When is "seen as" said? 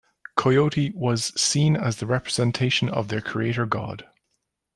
1.39-1.97